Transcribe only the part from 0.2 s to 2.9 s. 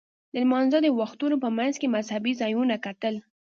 د لمانځه د وختونو په منځ کې مذهبي ځایونه